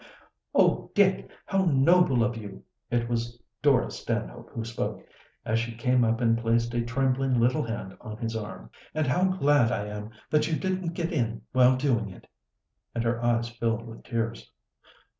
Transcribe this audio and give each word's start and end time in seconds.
"Oh, 0.55 0.89
Dick, 0.95 1.29
how 1.45 1.65
noble 1.65 2.23
of 2.23 2.35
you!" 2.35 2.63
It 2.89 3.07
was 3.07 3.39
Dora 3.61 3.91
Stanhope 3.91 4.49
who 4.49 4.65
spoke, 4.65 5.05
as 5.45 5.59
she 5.59 5.75
came 5.75 6.03
up 6.03 6.19
and 6.21 6.35
placed 6.39 6.73
a 6.73 6.81
trembling 6.81 7.39
little 7.39 7.61
hand 7.61 7.95
on 8.01 8.17
his 8.17 8.35
arm. 8.35 8.71
"And 8.95 9.05
how 9.05 9.25
glad 9.25 9.71
I 9.71 9.85
am 9.85 10.09
that 10.31 10.47
you 10.47 10.57
didn't 10.57 10.95
get 10.95 11.13
in 11.13 11.43
while 11.51 11.75
doing 11.77 12.09
it." 12.09 12.25
And 12.95 13.03
her 13.03 13.23
eyes 13.23 13.47
filled 13.49 13.85
with 13.85 14.03
tears. 14.03 14.51